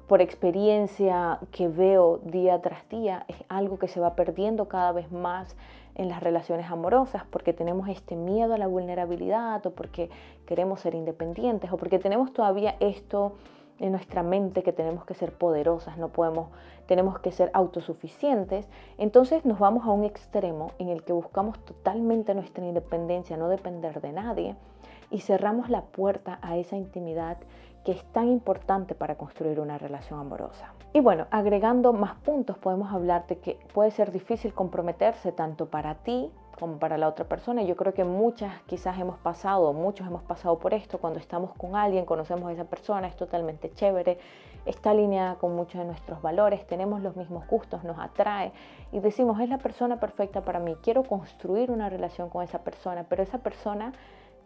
por 0.08 0.22
experiencia 0.22 1.40
que 1.52 1.68
veo 1.68 2.18
día 2.24 2.62
tras 2.62 2.90
día 2.90 3.26
es 3.28 3.38
algo 3.48 3.78
que 3.78 3.88
se 3.88 4.00
va 4.00 4.16
perdiendo 4.16 4.68
cada 4.68 4.92
vez 4.92 5.12
más 5.12 5.56
en 5.96 6.10
las 6.10 6.22
relaciones 6.22 6.70
amorosas 6.70 7.24
porque 7.30 7.54
tenemos 7.54 7.88
este 7.88 8.16
miedo 8.16 8.54
a 8.54 8.58
la 8.58 8.68
vulnerabilidad 8.68 9.66
o 9.66 9.72
porque 9.72 10.10
queremos 10.46 10.82
ser 10.82 10.96
independientes 10.96 11.72
o 11.72 11.78
porque 11.78 12.00
tenemos 12.00 12.34
todavía 12.34 12.76
esto 12.80 13.34
en 13.80 13.92
nuestra 13.92 14.24
mente 14.24 14.64
que 14.64 14.74
tenemos 14.74 15.06
que 15.06 15.14
ser 15.14 15.34
poderosas, 15.34 15.98
no 15.98 16.10
podemos, 16.10 16.50
tenemos 16.86 17.20
que 17.20 17.32
ser 17.32 17.50
autosuficientes, 17.54 18.68
entonces 18.98 19.46
nos 19.46 19.60
vamos 19.60 19.86
a 19.86 19.92
un 19.92 20.04
extremo 20.04 20.72
en 20.80 20.90
el 20.90 21.04
que 21.04 21.14
buscamos 21.14 21.58
totalmente 21.66 22.34
nuestra 22.34 22.66
independencia, 22.66 23.38
no 23.38 23.50
depender 23.50 24.02
de 24.02 24.12
nadie 24.12 24.56
y 25.12 25.22
cerramos 25.22 25.70
la 25.70 25.82
puerta 25.82 26.40
a 26.42 26.58
esa 26.58 26.76
intimidad 26.76 27.38
que 27.84 27.94
es 27.94 28.04
tan 28.12 28.28
importante 28.28 28.94
para 28.94 29.16
construir 29.16 29.60
una 29.60 29.78
relación 29.78 30.20
amorosa. 30.20 30.74
Y 30.94 31.00
bueno, 31.00 31.28
agregando 31.32 31.94
más 31.94 32.16
puntos, 32.16 32.58
podemos 32.58 32.92
hablar 32.92 33.26
de 33.28 33.38
que 33.38 33.60
puede 33.74 33.92
ser 33.92 34.12
difícil 34.12 34.54
comprometerse 34.54 35.32
tanto 35.32 35.68
para 35.68 35.96
ti 35.96 36.32
como 36.60 36.78
para 36.78 36.98
la 36.98 37.08
otra 37.08 37.26
persona. 37.26 37.64
Yo 37.64 37.76
creo 37.76 37.94
que 37.94 38.04
muchas 38.04 38.62
quizás 38.64 39.00
hemos 39.00 39.18
pasado, 39.18 39.74
muchos 39.74 40.06
hemos 40.08 40.24
pasado 40.24 40.60
por 40.60 40.74
esto, 40.74 40.98
cuando 40.98 41.20
estamos 41.20 41.54
con 41.56 41.76
alguien, 41.76 42.06
conocemos 42.06 42.50
a 42.50 42.54
esa 42.54 42.66
persona, 42.66 43.08
es 43.08 43.16
totalmente 43.16 43.72
chévere, 43.72 44.20
está 44.66 44.92
alineada 44.92 45.36
con 45.36 45.56
muchos 45.56 45.80
de 45.80 45.86
nuestros 45.86 46.22
valores, 46.22 46.68
tenemos 46.68 47.02
los 47.02 47.16
mismos 47.16 47.48
gustos, 47.48 47.84
nos 47.84 47.98
atrae. 47.98 48.52
Y 48.92 49.00
decimos, 49.00 49.40
es 49.40 49.50
la 49.50 49.58
persona 49.58 50.00
perfecta 50.00 50.42
para 50.42 50.60
mí, 50.60 50.76
quiero 50.84 51.04
construir 51.04 51.72
una 51.72 51.90
relación 51.90 52.30
con 52.30 52.44
esa 52.44 52.60
persona, 52.60 53.06
pero 53.08 53.24
esa 53.24 53.40
persona 53.40 53.94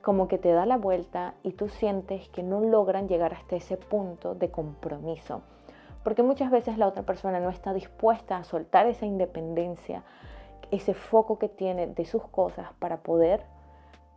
como 0.04 0.28
que 0.28 0.38
te 0.38 0.52
da 0.52 0.66
la 0.66 0.78
vuelta 0.78 1.34
y 1.44 1.54
tú 1.54 1.70
sientes 1.70 2.28
que 2.30 2.44
no 2.44 2.60
logran 2.60 3.08
llegar 3.08 3.34
hasta 3.34 3.56
ese 3.56 3.78
punto 3.78 4.36
de 4.36 4.52
compromiso. 4.52 5.42
Porque 6.04 6.24
muchas 6.24 6.52
veces 6.52 6.78
la 6.78 6.88
otra 6.88 7.04
persona 7.04 7.40
no 7.40 7.50
está 7.50 7.74
dispuesta 7.74 8.36
a 8.36 8.44
soltar 8.44 8.86
esa 8.88 9.06
independencia, 9.06 10.04
ese 10.74 10.94
foco 10.94 11.38
que 11.38 11.50
tiene 11.50 11.88
de 11.88 12.06
sus 12.06 12.24
cosas 12.28 12.68
para 12.80 12.98
poder 13.04 13.46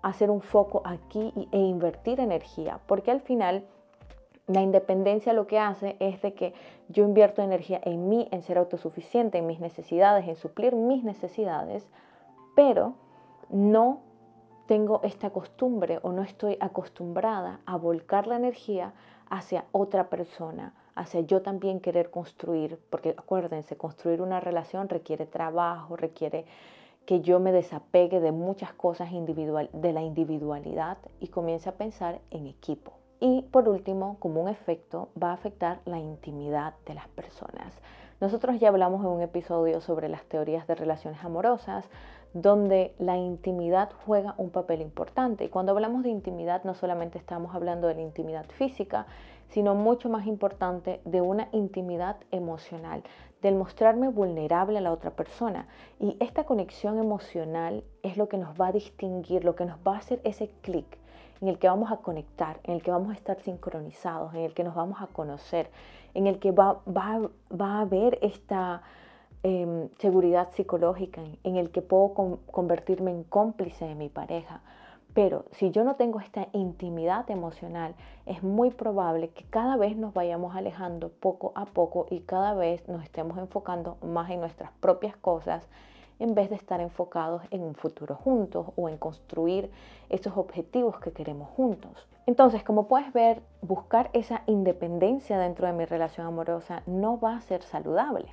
hacer 0.03 0.31
un 0.31 0.41
foco 0.41 0.83
aquí 0.85 1.33
e 1.53 1.59
invertir 1.59 2.21
energía. 2.21 2.81
Porque 2.87 3.11
al 3.11 3.21
final 3.21 3.65
la 4.47 4.63
independencia 4.63 5.33
lo 5.33 5.47
que 5.47 5.59
hace 5.59 5.97
es 5.99 6.23
de 6.23 6.35
que 6.35 6.55
yo 6.89 7.05
invierto 7.05 7.43
energía 7.43 7.81
en 7.83 8.09
mí, 8.09 8.29
en 8.31 8.43
ser 8.43 8.59
autosuficiente, 8.59 9.39
en 9.39 9.47
mis 9.47 9.61
necesidades, 9.61 10.29
en 10.29 10.37
suplir 10.37 10.77
mis 10.77 11.03
necesidades, 11.03 11.89
pero 12.55 12.95
no 13.51 14.01
tengo 14.67 15.01
esta 15.03 15.31
costumbre 15.31 15.99
o 16.03 16.13
no 16.13 16.23
estoy 16.23 16.57
acostumbrada 16.61 17.61
a 17.67 17.77
volcar 17.77 18.27
la 18.27 18.37
energía 18.37 18.95
hacia 19.29 19.65
otra 19.73 20.09
persona, 20.09 20.75
hacia 20.97 21.21
yo 21.21 21.43
también 21.43 21.81
querer 21.81 22.11
construir, 22.11 22.81
porque 22.91 23.11
acuérdense, 23.17 23.77
construir 23.77 24.23
una 24.23 24.41
relación 24.41 24.89
requiere 24.89 25.27
trabajo, 25.27 25.97
requiere 25.97 26.47
que 27.05 27.21
yo 27.21 27.39
me 27.39 27.53
desapegue 27.53 28.21
de 28.21 28.33
muchas 28.33 28.73
cosas 28.73 29.13
individual, 29.13 29.71
de 29.73 29.93
la 29.93 30.03
individualidad 30.03 30.99
y 31.21 31.29
comience 31.29 31.69
a 31.69 31.77
pensar 31.77 32.21
en 32.31 32.47
equipo. 32.47 32.95
Y 33.21 33.43
por 33.43 33.69
último, 33.69 34.17
como 34.19 34.43
un 34.43 34.49
efecto, 34.49 35.09
va 35.23 35.31
a 35.31 35.35
afectar 35.35 35.81
la 35.85 35.99
intimidad 35.99 36.75
de 36.85 36.95
las 36.95 37.09
personas. 37.09 37.73
Nosotros 38.21 38.59
ya 38.59 38.69
hablamos 38.69 39.03
en 39.03 39.11
un 39.11 39.23
episodio 39.23 39.81
sobre 39.81 40.09
las 40.09 40.25
teorías 40.25 40.67
de 40.67 40.75
relaciones 40.75 41.23
amorosas, 41.23 41.89
donde 42.33 42.95
la 42.99 43.17
intimidad 43.17 43.91
juega 44.05 44.35
un 44.37 44.51
papel 44.51 44.81
importante. 44.81 45.45
Y 45.45 45.49
cuando 45.49 45.73
hablamos 45.73 46.03
de 46.03 46.11
intimidad 46.11 46.65
no 46.65 46.75
solamente 46.75 47.19
estamos 47.19 47.55
hablando 47.55 47.89
de 47.89 47.95
la 47.95 48.03
intimidad 48.03 48.47
física, 48.47 49.07
sino 49.49 49.75
mucho 49.75 50.09
más 50.09 50.27
importante 50.27 51.01
de 51.05 51.21
una 51.21 51.49
intimidad 51.53 52.17
emocional, 52.31 53.03
del 53.43 53.55
mostrarme 53.55 54.09
vulnerable 54.09 54.79
a 54.79 54.81
la 54.81 54.93
otra 54.93 55.11
persona. 55.11 55.69
Y 56.01 56.17
esta 56.21 56.45
conexión 56.45 56.99
emocional 56.99 57.85
es 58.03 58.17
lo 58.17 58.29
que 58.29 58.39
nos 58.39 58.61
va 58.61 58.69
a 58.69 58.73
distinguir, 58.73 59.45
lo 59.45 59.55
que 59.55 59.67
nos 59.67 59.79
va 59.79 59.95
a 59.95 59.99
hacer 59.99 60.21
ese 60.25 60.51
clic 60.63 60.87
en 61.41 61.49
el 61.49 61.59
que 61.59 61.69
vamos 61.69 61.93
a 61.93 61.99
conectar, 61.99 62.61
en 62.65 62.75
el 62.75 62.83
que 62.83 62.91
vamos 62.91 63.11
a 63.11 63.15
estar 63.15 63.39
sincronizados, 63.41 64.35
en 64.35 64.41
el 64.41 64.55
que 64.55 64.65
nos 64.65 64.75
vamos 64.75 65.03
a 65.03 65.07
conocer, 65.07 65.71
en 66.15 66.27
el 66.27 66.39
que 66.39 66.51
va, 66.51 66.81
va, 66.87 67.29
va 67.53 67.75
a 67.75 67.81
haber 67.81 68.19
esta 68.23 68.83
Em, 69.49 69.91
seguridad 69.99 70.51
psicológica 70.55 71.23
en 71.45 71.55
el 71.55 71.71
que 71.71 71.81
puedo 71.81 72.15
convertirme 72.51 73.13
en 73.13 73.23
cómplice 73.23 73.85
de 73.85 73.95
mi 73.95 74.09
pareja. 74.09 74.61
Pero 75.17 75.47
si 75.53 75.71
yo 75.71 75.83
no 75.83 75.97
tengo 75.97 76.21
esta 76.21 76.49
intimidad 76.53 77.31
emocional, 77.31 77.95
es 78.27 78.43
muy 78.43 78.71
probable 78.71 79.31
que 79.31 79.45
cada 79.45 79.79
vez 79.79 79.97
nos 79.97 80.13
vayamos 80.13 80.55
alejando 80.55 81.09
poco 81.09 81.53
a 81.55 81.65
poco 81.65 82.05
y 82.11 82.21
cada 82.21 82.53
vez 82.53 82.87
nos 82.87 83.03
estemos 83.03 83.39
enfocando 83.39 83.97
más 84.03 84.29
en 84.29 84.41
nuestras 84.41 84.73
propias 84.73 85.17
cosas 85.17 85.67
en 86.19 86.35
vez 86.35 86.51
de 86.51 86.57
estar 86.57 86.83
enfocados 86.83 87.41
en 87.51 87.63
un 87.63 87.75
futuro 87.75 88.15
juntos 88.15 88.67
o 88.77 88.91
en 88.91 88.99
construir 88.99 89.71
esos 90.11 90.37
objetivos 90.37 91.01
que 91.01 91.13
queremos 91.13 91.49
juntos. 91.49 92.07
Entonces, 92.27 92.63
como 92.63 92.87
puedes 92.87 93.11
ver, 93.15 93.41
buscar 93.63 94.11
esa 94.13 94.43
independencia 94.45 95.39
dentro 95.39 95.67
de 95.67 95.73
mi 95.73 95.87
relación 95.87 96.27
amorosa 96.27 96.83
no 96.85 97.19
va 97.19 97.37
a 97.37 97.41
ser 97.41 97.63
saludable. 97.63 98.27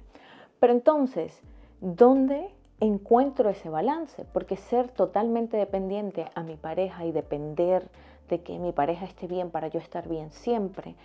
Pero 0.60 0.74
entonces, 0.74 1.42
¿dónde 1.80 2.54
encuentro 2.84 3.50
ese 3.50 3.70
balance? 3.70 4.26
Porque 4.34 4.58
ser 4.58 4.90
totalmente 4.90 5.58
dependiente 5.58 6.26
a 6.36 6.44
mi 6.44 6.56
pareja 6.56 7.06
y 7.06 7.12
depender 7.12 7.90
de 8.30 8.42
que 8.42 8.60
mi 8.60 8.72
pareja 8.72 9.06
esté 9.06 9.28
bien 9.28 9.50
para 9.50 9.68
yo 9.68 9.80
estar 9.80 10.08
bien 10.08 10.32
siempre, 10.32 10.96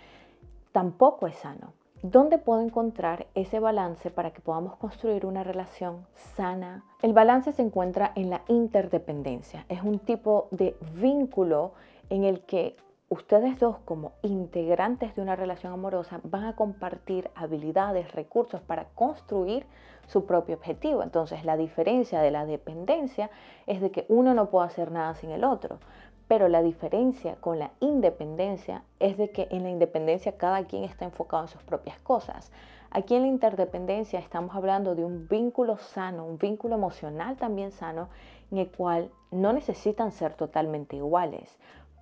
tampoco 0.71 1.27
es 1.27 1.35
sano. 1.35 1.73
¿Dónde 2.01 2.37
puedo 2.37 2.61
encontrar 2.61 3.27
ese 3.35 3.59
balance 3.59 4.09
para 4.09 4.31
que 4.31 4.39
podamos 4.39 4.77
construir 4.77 5.25
una 5.25 5.43
relación 5.43 6.05
sana? 6.15 6.85
El 7.01 7.11
balance 7.11 7.51
se 7.51 7.61
encuentra 7.61 8.13
en 8.15 8.29
la 8.29 8.41
interdependencia. 8.47 9.65
Es 9.67 9.81
un 9.81 9.99
tipo 9.99 10.47
de 10.51 10.77
vínculo 10.95 11.73
en 12.09 12.23
el 12.23 12.41
que 12.41 12.77
ustedes 13.09 13.59
dos 13.59 13.77
como 13.85 14.13
integrantes 14.21 15.15
de 15.15 15.21
una 15.21 15.35
relación 15.35 15.73
amorosa 15.73 16.21
van 16.23 16.45
a 16.45 16.55
compartir 16.55 17.29
habilidades, 17.35 18.11
recursos 18.11 18.61
para 18.61 18.85
construir 18.95 19.65
su 20.07 20.25
propio 20.25 20.55
objetivo. 20.55 21.01
Entonces 21.01 21.43
la 21.43 21.57
diferencia 21.57 22.21
de 22.21 22.31
la 22.31 22.45
dependencia 22.45 23.31
es 23.65 23.81
de 23.81 23.91
que 23.91 24.05
uno 24.09 24.33
no 24.33 24.49
puede 24.49 24.67
hacer 24.67 24.91
nada 24.91 25.15
sin 25.15 25.31
el 25.31 25.43
otro. 25.43 25.79
Pero 26.27 26.47
la 26.47 26.61
diferencia 26.61 27.37
con 27.37 27.57
la 27.57 27.71
independencia 27.79 28.83
es 28.99 29.17
de 29.17 29.31
que 29.31 29.47
en 29.49 29.63
la 29.63 29.71
independencia 29.71 30.37
cada 30.37 30.65
quien 30.65 30.83
está 30.83 31.05
enfocado 31.05 31.43
en 31.43 31.49
sus 31.49 31.63
propias 31.63 31.99
cosas. 32.01 32.51
Aquí 32.91 33.15
en 33.15 33.23
la 33.23 33.27
interdependencia 33.27 34.19
estamos 34.19 34.55
hablando 34.55 34.93
de 34.93 35.03
un 35.03 35.27
vínculo 35.27 35.77
sano, 35.77 36.25
un 36.25 36.37
vínculo 36.37 36.75
emocional 36.75 37.37
también 37.37 37.71
sano, 37.71 38.09
en 38.51 38.59
el 38.59 38.71
cual 38.71 39.09
no 39.31 39.53
necesitan 39.53 40.11
ser 40.11 40.33
totalmente 40.35 40.95
iguales 40.95 41.57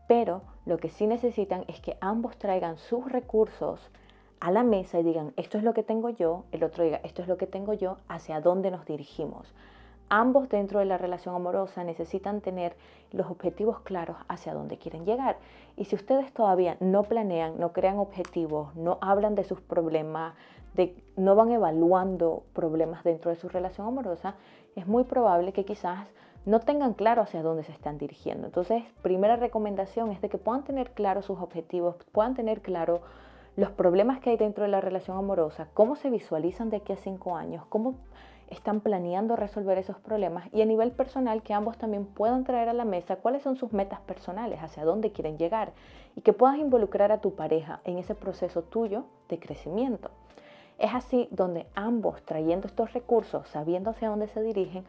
pero 0.07 0.41
lo 0.65 0.77
que 0.77 0.89
sí 0.89 1.05
necesitan 1.05 1.65
es 1.67 1.79
que 1.81 1.97
ambos 2.01 2.37
traigan 2.37 2.77
sus 2.77 3.11
recursos 3.11 3.91
a 4.39 4.51
la 4.51 4.63
mesa 4.63 4.99
y 4.99 5.03
digan, 5.03 5.33
esto 5.35 5.57
es 5.57 5.63
lo 5.63 5.73
que 5.73 5.83
tengo 5.83 6.09
yo, 6.09 6.45
el 6.51 6.63
otro 6.63 6.83
diga, 6.83 7.01
esto 7.03 7.21
es 7.21 7.27
lo 7.27 7.37
que 7.37 7.47
tengo 7.47 7.73
yo, 7.73 7.97
hacia 8.07 8.39
dónde 8.39 8.71
nos 8.71 8.85
dirigimos. 8.85 9.53
Ambos 10.09 10.47
dentro 10.47 10.79
de 10.79 10.85
la 10.85 10.97
relación 10.97 11.35
amorosa 11.35 11.83
necesitan 11.83 12.39
tener 12.39 12.77
los 13.11 13.29
objetivos 13.29 13.81
claros 13.81 14.15
hacia 14.29 14.53
dónde 14.53 14.77
quieren 14.77 15.05
llegar. 15.05 15.37
Y 15.75 15.85
si 15.85 15.95
ustedes 15.95 16.31
todavía 16.31 16.77
no 16.79 17.03
planean, 17.03 17.59
no 17.59 17.73
crean 17.73 17.97
objetivos, 17.97 18.73
no 18.75 18.99
hablan 19.01 19.35
de 19.35 19.43
sus 19.43 19.59
problemas, 19.59 20.33
de, 20.75 20.95
no 21.17 21.35
van 21.35 21.51
evaluando 21.51 22.43
problemas 22.53 23.03
dentro 23.03 23.31
de 23.31 23.37
su 23.37 23.49
relación 23.49 23.87
amorosa, 23.87 24.35
es 24.77 24.87
muy 24.87 25.03
probable 25.03 25.51
que 25.51 25.65
quizás 25.65 26.07
no 26.47 26.61
tengan 26.61 26.93
claro 26.93 27.21
hacia 27.21 27.43
dónde 27.43 27.63
se 27.63 27.73
están 27.73 27.97
dirigiendo. 27.97 28.47
Entonces, 28.47 28.81
primera 29.01 29.35
recomendación 29.35 30.11
es 30.13 30.21
de 30.21 30.29
que 30.29 30.37
puedan 30.37 30.63
tener 30.63 30.91
claro 30.91 31.21
sus 31.21 31.39
objetivos, 31.41 31.97
puedan 32.13 32.35
tener 32.35 32.61
claro 32.61 33.01
los 33.57 33.69
problemas 33.71 34.21
que 34.21 34.29
hay 34.29 34.37
dentro 34.37 34.63
de 34.63 34.69
la 34.69 34.79
relación 34.79 35.17
amorosa, 35.17 35.67
cómo 35.73 35.97
se 35.97 36.09
visualizan 36.09 36.69
de 36.69 36.77
aquí 36.77 36.93
a 36.93 36.95
cinco 36.95 37.35
años, 37.35 37.65
cómo 37.67 37.95
están 38.49 38.79
planeando 38.79 39.35
resolver 39.35 39.77
esos 39.77 39.99
problemas 39.99 40.47
y 40.53 40.61
a 40.61 40.65
nivel 40.65 40.91
personal 40.91 41.43
que 41.43 41.53
ambos 41.53 41.77
también 41.77 42.05
puedan 42.05 42.45
traer 42.45 42.69
a 42.69 42.73
la 42.73 42.85
mesa 42.85 43.17
cuáles 43.17 43.43
son 43.43 43.57
sus 43.57 43.73
metas 43.73 43.99
personales, 43.99 44.63
hacia 44.63 44.85
dónde 44.85 45.11
quieren 45.11 45.37
llegar 45.37 45.73
y 46.15 46.21
que 46.21 46.31
puedas 46.31 46.57
involucrar 46.59 47.11
a 47.11 47.19
tu 47.19 47.35
pareja 47.35 47.81
en 47.83 47.97
ese 47.97 48.15
proceso 48.15 48.61
tuyo 48.61 49.03
de 49.27 49.37
crecimiento. 49.37 50.11
Es 50.79 50.93
así 50.93 51.27
donde 51.29 51.67
ambos 51.75 52.21
trayendo 52.21 52.67
estos 52.67 52.93
recursos, 52.93 53.49
sabiendo 53.49 53.89
hacia 53.89 54.07
dónde 54.07 54.27
se 54.27 54.41
dirigen, 54.41 54.85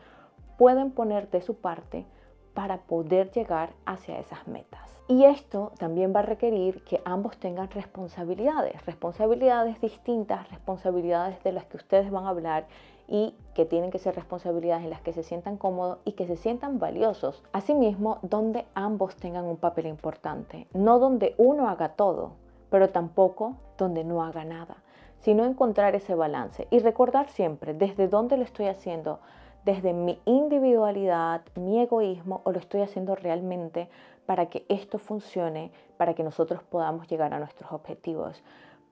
pueden 0.58 0.90
poner 0.90 1.30
de 1.30 1.40
su 1.40 1.54
parte 1.54 2.04
para 2.52 2.78
poder 2.78 3.30
llegar 3.30 3.70
hacia 3.86 4.18
esas 4.18 4.46
metas. 4.48 4.98
Y 5.06 5.24
esto 5.24 5.72
también 5.78 6.12
va 6.14 6.20
a 6.20 6.24
requerir 6.24 6.84
que 6.84 7.00
ambos 7.06 7.38
tengan 7.38 7.70
responsabilidades, 7.70 8.84
responsabilidades 8.84 9.80
distintas, 9.80 10.50
responsabilidades 10.50 11.42
de 11.44 11.52
las 11.52 11.64
que 11.64 11.78
ustedes 11.78 12.10
van 12.10 12.26
a 12.26 12.30
hablar 12.30 12.66
y 13.06 13.34
que 13.54 13.64
tienen 13.64 13.90
que 13.90 13.98
ser 13.98 14.14
responsabilidades 14.14 14.84
en 14.84 14.90
las 14.90 15.00
que 15.00 15.14
se 15.14 15.22
sientan 15.22 15.56
cómodos 15.56 15.98
y 16.04 16.12
que 16.12 16.26
se 16.26 16.36
sientan 16.36 16.78
valiosos. 16.78 17.42
Asimismo, 17.52 18.18
donde 18.20 18.66
ambos 18.74 19.16
tengan 19.16 19.46
un 19.46 19.56
papel 19.56 19.86
importante, 19.86 20.66
no 20.74 20.98
donde 20.98 21.34
uno 21.38 21.70
haga 21.70 21.90
todo, 21.90 22.32
pero 22.68 22.90
tampoco 22.90 23.54
donde 23.78 24.04
no 24.04 24.22
haga 24.22 24.44
nada, 24.44 24.82
sino 25.20 25.46
encontrar 25.46 25.94
ese 25.94 26.14
balance 26.14 26.68
y 26.70 26.80
recordar 26.80 27.30
siempre 27.30 27.72
desde 27.72 28.08
dónde 28.08 28.36
lo 28.36 28.42
estoy 28.42 28.66
haciendo, 28.66 29.20
desde 29.64 29.92
mi 29.92 30.20
individualidad, 30.24 31.42
mi 31.56 31.80
egoísmo, 31.80 32.40
o 32.44 32.52
lo 32.52 32.58
estoy 32.58 32.82
haciendo 32.82 33.14
realmente 33.14 33.88
para 34.26 34.46
que 34.46 34.64
esto 34.68 34.98
funcione, 34.98 35.72
para 35.96 36.14
que 36.14 36.22
nosotros 36.22 36.62
podamos 36.62 37.08
llegar 37.08 37.32
a 37.34 37.38
nuestros 37.38 37.72
objetivos. 37.72 38.42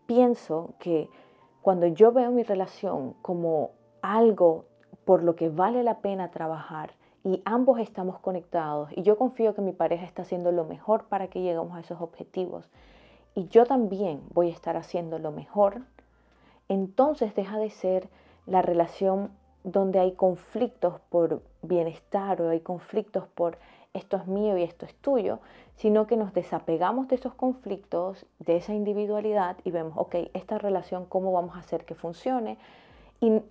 Pienso 0.06 0.74
que 0.78 1.08
cuando 1.62 1.86
yo 1.86 2.12
veo 2.12 2.30
mi 2.30 2.42
relación 2.42 3.14
como 3.22 3.72
algo 4.00 4.66
por 5.04 5.22
lo 5.22 5.36
que 5.36 5.48
vale 5.48 5.82
la 5.82 5.98
pena 5.98 6.30
trabajar 6.30 6.92
y 7.24 7.42
ambos 7.44 7.80
estamos 7.80 8.18
conectados 8.20 8.90
y 8.92 9.02
yo 9.02 9.18
confío 9.18 9.54
que 9.54 9.62
mi 9.62 9.72
pareja 9.72 10.04
está 10.04 10.22
haciendo 10.22 10.52
lo 10.52 10.64
mejor 10.64 11.04
para 11.04 11.28
que 11.28 11.42
lleguemos 11.42 11.76
a 11.76 11.80
esos 11.80 12.00
objetivos 12.00 12.70
y 13.34 13.48
yo 13.48 13.66
también 13.66 14.22
voy 14.32 14.48
a 14.48 14.52
estar 14.52 14.76
haciendo 14.76 15.18
lo 15.18 15.30
mejor, 15.30 15.82
entonces 16.68 17.34
deja 17.34 17.58
de 17.58 17.70
ser 17.70 18.08
la 18.46 18.62
relación 18.62 19.30
donde 19.66 19.98
hay 19.98 20.12
conflictos 20.12 21.00
por 21.10 21.42
bienestar 21.60 22.40
o 22.40 22.50
hay 22.50 22.60
conflictos 22.60 23.26
por 23.34 23.58
esto 23.94 24.16
es 24.16 24.28
mío 24.28 24.56
y 24.56 24.62
esto 24.62 24.86
es 24.86 24.94
tuyo, 24.94 25.40
sino 25.74 26.06
que 26.06 26.16
nos 26.16 26.32
desapegamos 26.32 27.08
de 27.08 27.16
esos 27.16 27.34
conflictos, 27.34 28.26
de 28.38 28.56
esa 28.56 28.74
individualidad 28.74 29.56
y 29.64 29.72
vemos, 29.72 29.94
ok, 29.96 30.14
esta 30.34 30.58
relación, 30.58 31.04
¿cómo 31.06 31.32
vamos 31.32 31.56
a 31.56 31.60
hacer 31.60 31.84
que 31.84 31.96
funcione? 31.96 32.58
Y 33.20 33.42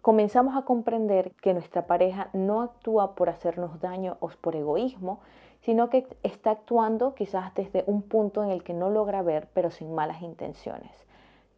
comenzamos 0.00 0.56
a 0.56 0.62
comprender 0.62 1.30
que 1.40 1.54
nuestra 1.54 1.86
pareja 1.86 2.28
no 2.32 2.62
actúa 2.62 3.14
por 3.14 3.28
hacernos 3.28 3.80
daño 3.80 4.16
o 4.18 4.30
por 4.40 4.56
egoísmo, 4.56 5.20
sino 5.60 5.90
que 5.90 6.08
está 6.24 6.50
actuando 6.50 7.14
quizás 7.14 7.54
desde 7.54 7.84
un 7.86 8.02
punto 8.02 8.42
en 8.42 8.50
el 8.50 8.64
que 8.64 8.74
no 8.74 8.90
logra 8.90 9.22
ver, 9.22 9.48
pero 9.54 9.70
sin 9.70 9.94
malas 9.94 10.22
intenciones. 10.22 10.90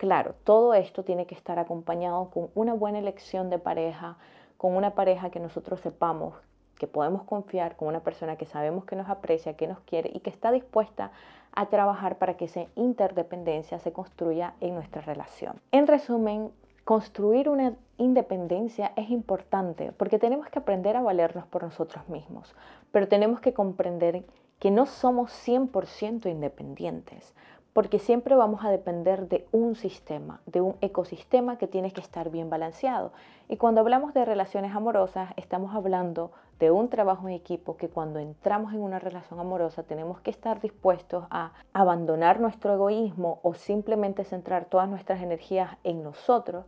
Claro, 0.04 0.34
todo 0.44 0.74
esto 0.74 1.02
tiene 1.02 1.24
que 1.24 1.34
estar 1.34 1.58
acompañado 1.58 2.28
con 2.28 2.50
una 2.54 2.74
buena 2.74 2.98
elección 2.98 3.48
de 3.48 3.58
pareja, 3.58 4.18
con 4.58 4.76
una 4.76 4.90
pareja 4.90 5.30
que 5.30 5.40
nosotros 5.40 5.80
sepamos 5.80 6.34
que 6.78 6.86
podemos 6.86 7.22
confiar, 7.22 7.76
con 7.76 7.88
una 7.88 8.00
persona 8.00 8.36
que 8.36 8.44
sabemos 8.44 8.84
que 8.84 8.96
nos 8.96 9.08
aprecia, 9.08 9.56
que 9.56 9.66
nos 9.66 9.80
quiere 9.80 10.10
y 10.12 10.20
que 10.20 10.28
está 10.28 10.52
dispuesta 10.52 11.10
a 11.52 11.70
trabajar 11.70 12.18
para 12.18 12.36
que 12.36 12.44
esa 12.44 12.66
interdependencia 12.74 13.78
se 13.78 13.94
construya 13.94 14.52
en 14.60 14.74
nuestra 14.74 15.00
relación. 15.00 15.58
En 15.72 15.86
resumen, 15.86 16.52
construir 16.84 17.48
una 17.48 17.72
independencia 17.96 18.92
es 18.96 19.08
importante 19.08 19.92
porque 19.92 20.18
tenemos 20.18 20.48
que 20.48 20.58
aprender 20.58 20.98
a 20.98 21.02
valernos 21.02 21.46
por 21.46 21.62
nosotros 21.62 22.06
mismos, 22.10 22.54
pero 22.92 23.08
tenemos 23.08 23.40
que 23.40 23.54
comprender 23.54 24.26
que 24.58 24.70
no 24.70 24.84
somos 24.84 25.30
100% 25.46 26.30
independientes, 26.30 27.34
porque 27.74 27.98
siempre 27.98 28.36
vamos 28.36 28.64
a 28.64 28.70
depender 28.70 29.28
de 29.28 29.46
un 29.50 29.74
sistema, 29.74 30.40
de 30.46 30.60
un 30.60 30.76
ecosistema 30.80 31.58
que 31.58 31.66
tiene 31.66 31.90
que 31.90 32.00
estar 32.00 32.30
bien 32.30 32.48
balanceado. 32.48 33.12
Y 33.48 33.56
cuando 33.56 33.80
hablamos 33.80 34.14
de 34.14 34.24
relaciones 34.24 34.74
amorosas, 34.74 35.30
estamos 35.36 35.74
hablando 35.74 36.30
de 36.60 36.70
un 36.70 36.88
trabajo 36.88 37.26
en 37.28 37.34
equipo 37.34 37.76
que 37.76 37.88
cuando 37.88 38.20
entramos 38.20 38.72
en 38.72 38.80
una 38.80 39.00
relación 39.00 39.40
amorosa 39.40 39.82
tenemos 39.82 40.20
que 40.20 40.30
estar 40.30 40.60
dispuestos 40.60 41.24
a 41.30 41.52
abandonar 41.72 42.38
nuestro 42.38 42.72
egoísmo 42.72 43.40
o 43.42 43.54
simplemente 43.54 44.22
centrar 44.22 44.66
todas 44.66 44.88
nuestras 44.88 45.20
energías 45.20 45.76
en 45.82 46.04
nosotros 46.04 46.66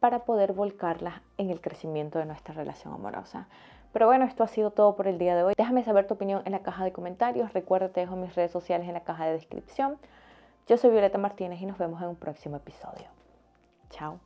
para 0.00 0.20
poder 0.20 0.54
volcarlas 0.54 1.20
en 1.36 1.50
el 1.50 1.60
crecimiento 1.60 2.18
de 2.18 2.24
nuestra 2.24 2.54
relación 2.54 2.94
amorosa. 2.94 3.46
Pero 3.92 4.06
bueno, 4.06 4.24
esto 4.24 4.42
ha 4.42 4.48
sido 4.48 4.70
todo 4.70 4.96
por 4.96 5.06
el 5.06 5.18
día 5.18 5.36
de 5.36 5.42
hoy. 5.42 5.54
Déjame 5.56 5.84
saber 5.84 6.06
tu 6.06 6.14
opinión 6.14 6.40
en 6.46 6.52
la 6.52 6.60
caja 6.60 6.84
de 6.84 6.92
comentarios. 6.92 7.52
Recuerda, 7.52 7.90
te 7.90 8.00
dejo 8.00 8.16
mis 8.16 8.34
redes 8.34 8.50
sociales 8.50 8.88
en 8.88 8.94
la 8.94 9.04
caja 9.04 9.26
de 9.26 9.32
descripción. 9.32 9.98
Yo 10.66 10.76
soy 10.76 10.90
Violeta 10.90 11.16
Martínez 11.16 11.60
y 11.62 11.66
nos 11.66 11.78
vemos 11.78 12.02
en 12.02 12.08
un 12.08 12.16
próximo 12.16 12.56
episodio. 12.56 13.06
Chao. 13.90 14.18